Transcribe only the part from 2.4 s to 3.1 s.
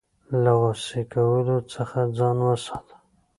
وساته.